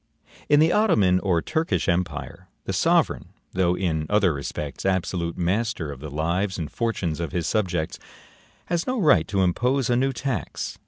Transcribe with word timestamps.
In 0.49 0.59
the 0.59 0.73
Ottoman 0.73 1.19
or 1.19 1.43
Turkish 1.43 1.87
empire, 1.87 2.47
the 2.63 2.73
sovereign, 2.73 3.25
though 3.53 3.75
in 3.77 4.07
other 4.09 4.33
respects 4.33 4.83
absolute 4.83 5.37
master 5.37 5.91
of 5.91 5.99
the 5.99 6.09
lives 6.09 6.57
and 6.57 6.71
fortunes 6.71 7.19
of 7.19 7.33
his 7.33 7.45
subjects, 7.45 7.99
has 8.65 8.87
no 8.87 8.99
right 8.99 9.27
to 9.27 9.43
impose 9.43 9.91
a 9.91 9.95
new 9.95 10.11
tax. 10.11 10.79